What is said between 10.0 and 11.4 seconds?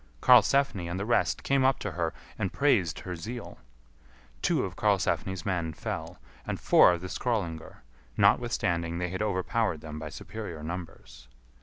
superior numbers.